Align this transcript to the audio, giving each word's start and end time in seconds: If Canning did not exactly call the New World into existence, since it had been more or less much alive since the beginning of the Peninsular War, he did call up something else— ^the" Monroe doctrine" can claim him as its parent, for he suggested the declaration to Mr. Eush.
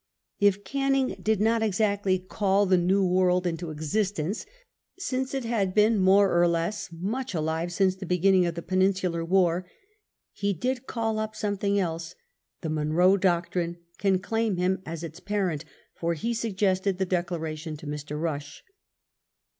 If 0.39 0.63
Canning 0.63 1.15
did 1.21 1.39
not 1.39 1.61
exactly 1.61 2.17
call 2.17 2.65
the 2.65 2.75
New 2.79 3.05
World 3.07 3.45
into 3.45 3.69
existence, 3.69 4.47
since 4.97 5.35
it 5.35 5.43
had 5.45 5.75
been 5.75 5.99
more 5.99 6.41
or 6.41 6.47
less 6.47 6.89
much 6.91 7.35
alive 7.35 7.71
since 7.71 7.95
the 7.95 8.07
beginning 8.07 8.47
of 8.47 8.55
the 8.55 8.63
Peninsular 8.63 9.23
War, 9.23 9.67
he 10.31 10.53
did 10.53 10.87
call 10.87 11.19
up 11.19 11.35
something 11.35 11.77
else— 11.79 12.15
^the" 12.63 12.71
Monroe 12.73 13.15
doctrine" 13.15 13.77
can 13.99 14.17
claim 14.17 14.55
him 14.57 14.81
as 14.87 15.03
its 15.03 15.19
parent, 15.19 15.65
for 15.93 16.15
he 16.15 16.33
suggested 16.33 16.97
the 16.97 17.05
declaration 17.05 17.77
to 17.77 17.85
Mr. 17.85 18.19
Eush. 18.19 18.61